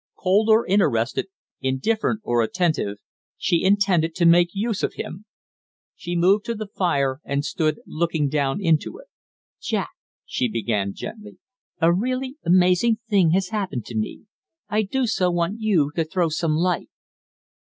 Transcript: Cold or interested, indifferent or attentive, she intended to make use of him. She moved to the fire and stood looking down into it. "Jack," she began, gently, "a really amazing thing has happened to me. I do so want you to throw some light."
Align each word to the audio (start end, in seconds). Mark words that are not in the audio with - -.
Cold 0.17 0.49
or 0.49 0.65
interested, 0.65 1.27
indifferent 1.61 2.21
or 2.23 2.41
attentive, 2.41 2.97
she 3.37 3.63
intended 3.63 4.15
to 4.15 4.25
make 4.25 4.49
use 4.51 4.81
of 4.81 4.95
him. 4.95 5.25
She 5.95 6.15
moved 6.15 6.43
to 6.45 6.55
the 6.55 6.65
fire 6.65 7.19
and 7.23 7.45
stood 7.45 7.79
looking 7.85 8.27
down 8.27 8.59
into 8.59 8.97
it. 8.97 9.05
"Jack," 9.61 9.91
she 10.25 10.47
began, 10.49 10.95
gently, 10.95 11.37
"a 11.79 11.93
really 11.93 12.35
amazing 12.43 12.97
thing 13.11 13.29
has 13.33 13.49
happened 13.49 13.85
to 13.85 13.95
me. 13.95 14.25
I 14.69 14.81
do 14.81 15.05
so 15.05 15.29
want 15.29 15.59
you 15.61 15.91
to 15.95 16.03
throw 16.03 16.29
some 16.29 16.55
light." 16.55 16.89